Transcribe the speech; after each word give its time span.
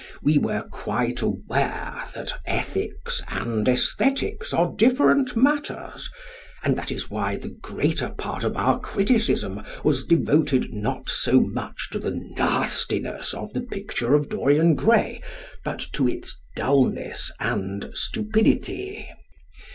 We 0.23 0.39
were 0.39 0.63
quite 0.71 1.21
aware 1.21 2.01
that 2.15 2.33
ethics 2.47 3.21
and 3.27 3.67
æsthetics 3.67 4.51
are 4.51 4.73
different 4.75 5.35
matters, 5.35 6.09
and 6.63 6.75
that 6.75 6.91
is 6.91 7.11
why 7.11 7.35
the 7.35 7.49
greater 7.61 8.09
part 8.09 8.43
of 8.43 8.57
our 8.57 8.79
criticism 8.79 9.61
was 9.83 10.03
devoted 10.03 10.73
not 10.73 11.07
so 11.07 11.39
much 11.41 11.89
to 11.91 11.99
the 11.99 12.19
nastiness 12.35 13.35
of 13.35 13.53
"The 13.53 13.61
Picture 13.61 14.15
of 14.15 14.27
Dorian 14.27 14.73
Gray," 14.73 15.21
but 15.63 15.85
to 15.93 16.07
its 16.09 16.41
dulness 16.55 17.31
and 17.39 17.91
stupidity. 17.93 19.07